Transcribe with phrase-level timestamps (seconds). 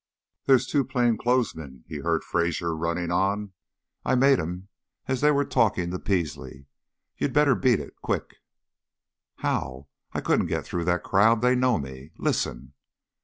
[0.45, 3.53] "There's two plain clothes men," he heard Fraser running on.
[4.03, 4.67] "I 'made' 'em
[5.05, 6.65] as they were talking to Peasley.
[7.19, 8.37] You'd better 'beat' it, quick!"
[9.35, 9.89] "How?
[10.11, 11.41] I couldn't get through that crowd.
[11.43, 12.13] They know me.
[12.17, 12.73] Listen!"